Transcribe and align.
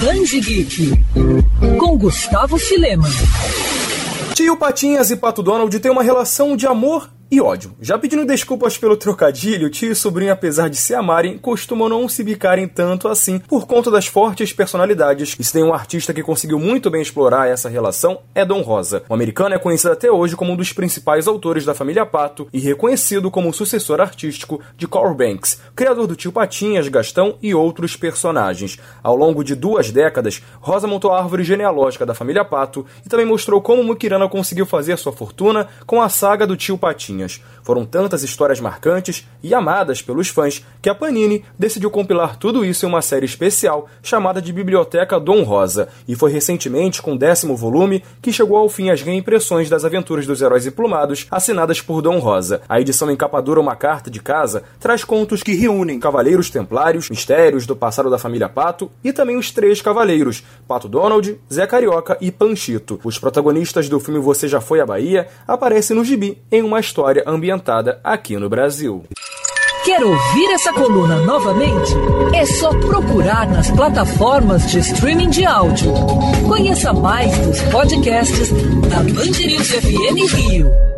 Banji 0.00 0.40
Geek, 0.40 0.92
com 1.78 1.96
Gustavo 1.96 2.58
Filema. 2.58 3.08
Tio 4.34 4.56
Patinhas 4.56 5.10
e 5.10 5.16
Pato 5.16 5.42
Donald 5.42 5.78
têm 5.78 5.90
uma 5.90 6.02
relação 6.02 6.54
de 6.54 6.66
amor 6.66 7.10
e 7.30 7.40
ódio. 7.40 7.74
Já 7.80 7.98
pedindo 7.98 8.24
desculpas 8.24 8.78
pelo 8.78 8.96
trocadilho, 8.96 9.68
tio 9.68 9.90
e 9.90 9.94
sobrinho, 9.94 10.32
apesar 10.32 10.68
de 10.68 10.76
se 10.76 10.94
amarem, 10.94 11.36
costumam 11.38 11.88
não 11.88 12.08
se 12.08 12.22
bicarem 12.22 12.68
tanto 12.68 13.08
assim 13.08 13.38
por 13.38 13.66
conta 13.66 13.90
das 13.90 14.06
fortes 14.06 14.52
personalidades. 14.52 15.36
E 15.38 15.44
se 15.44 15.52
tem 15.52 15.64
um 15.64 15.74
artista 15.74 16.14
que 16.14 16.22
conseguiu 16.22 16.58
muito 16.58 16.90
bem 16.90 17.02
explorar 17.02 17.48
essa 17.48 17.68
relação, 17.68 18.20
é 18.34 18.44
Dom 18.44 18.62
Rosa. 18.62 19.02
O 19.08 19.14
americano 19.14 19.54
é 19.54 19.58
conhecido 19.58 19.92
até 19.92 20.10
hoje 20.10 20.36
como 20.36 20.52
um 20.52 20.56
dos 20.56 20.72
principais 20.72 21.26
autores 21.26 21.64
da 21.64 21.74
família 21.74 22.06
Pato 22.06 22.46
e 22.52 22.60
reconhecido 22.60 23.30
como 23.30 23.48
o 23.48 23.52
sucessor 23.52 24.00
artístico 24.00 24.60
de 24.76 24.86
Carl 24.86 25.14
Banks, 25.14 25.60
criador 25.74 26.06
do 26.06 26.14
tio 26.14 26.30
Patinhas, 26.30 26.88
Gastão 26.88 27.36
e 27.42 27.54
outros 27.54 27.96
personagens. 27.96 28.78
Ao 29.02 29.16
longo 29.16 29.42
de 29.42 29.54
duas 29.54 29.90
décadas, 29.90 30.42
Rosa 30.60 30.86
montou 30.86 31.12
a 31.12 31.18
árvore 31.18 31.42
genealógica 31.42 32.06
da 32.06 32.14
família 32.14 32.44
Pato 32.44 32.86
e 33.04 33.08
também 33.08 33.26
mostrou 33.26 33.60
como 33.60 33.82
Mukirana 33.82 34.28
conseguiu 34.28 34.64
fazer 34.64 34.96
sua 34.96 35.12
fortuna 35.12 35.68
com 35.84 36.00
a 36.00 36.08
saga 36.08 36.46
do 36.46 36.56
tio 36.56 36.78
Patinhas. 36.78 37.15
Foram 37.62 37.84
tantas 37.84 38.22
histórias 38.22 38.60
marcantes 38.60 39.26
e 39.42 39.54
amadas 39.54 40.02
pelos 40.02 40.28
fãs 40.28 40.64
que 40.82 40.88
a 40.88 40.94
Panini 40.94 41.44
decidiu 41.58 41.90
compilar 41.90 42.36
tudo 42.36 42.64
isso 42.64 42.84
em 42.84 42.88
uma 42.88 43.02
série 43.02 43.26
especial 43.26 43.88
chamada 44.02 44.42
de 44.42 44.52
Biblioteca 44.52 45.18
Dom 45.18 45.42
Rosa, 45.42 45.88
e 46.06 46.14
foi 46.14 46.30
recentemente, 46.30 47.00
com 47.00 47.14
o 47.14 47.18
décimo 47.18 47.56
volume, 47.56 48.02
que 48.20 48.32
chegou 48.32 48.56
ao 48.56 48.68
fim 48.68 48.90
as 48.90 49.02
reimpressões 49.02 49.70
das 49.70 49.84
aventuras 49.84 50.26
dos 50.26 50.42
heróis 50.42 50.66
emplumados 50.66 51.26
assinadas 51.30 51.80
por 51.80 52.02
Dom 52.02 52.18
Rosa. 52.18 52.60
A 52.68 52.80
edição 52.80 53.10
encapadura 53.10 53.60
Uma 53.60 53.76
Carta 53.76 54.10
de 54.10 54.20
Casa 54.20 54.64
traz 54.78 55.04
contos 55.04 55.42
que 55.42 55.54
reúnem 55.54 56.00
Cavaleiros 56.00 56.50
Templários, 56.50 57.08
mistérios 57.08 57.66
do 57.66 57.76
passado 57.76 58.10
da 58.10 58.18
família 58.18 58.48
Pato 58.48 58.90
e 59.02 59.12
também 59.12 59.36
os 59.36 59.50
três 59.50 59.80
cavaleiros, 59.80 60.42
Pato 60.66 60.88
Donald, 60.88 61.38
Zé 61.52 61.66
Carioca 61.66 62.16
e 62.20 62.30
Panchito. 62.30 63.00
Os 63.04 63.18
protagonistas 63.18 63.88
do 63.88 64.00
filme 64.00 64.20
Você 64.20 64.48
Já 64.48 64.60
Foi 64.60 64.80
à 64.80 64.86
Bahia 64.86 65.28
aparecem 65.46 65.96
no 65.96 66.04
gibi 66.04 66.38
em 66.50 66.62
uma 66.62 66.80
história 66.80 67.05
história 67.06 67.22
ambientada 67.24 68.00
aqui 68.02 68.36
no 68.36 68.48
Brasil. 68.48 69.04
Quer 69.84 70.02
ouvir 70.02 70.50
essa 70.52 70.72
coluna 70.72 71.20
novamente? 71.20 71.92
É 72.34 72.44
só 72.44 72.70
procurar 72.80 73.48
nas 73.48 73.70
plataformas 73.70 74.68
de 74.68 74.80
streaming 74.80 75.30
de 75.30 75.46
áudio. 75.46 75.92
Conheça 76.48 76.92
mais 76.92 77.30
dos 77.38 77.60
podcasts 77.70 78.50
da 78.88 78.96
Band 78.96 79.38
News 79.38 79.70
FM 79.70 80.34
Rio. 80.34 80.95